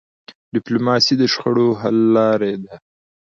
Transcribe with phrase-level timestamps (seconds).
[0.55, 2.75] ډيپلوماسي د شخړو حل لاره ده.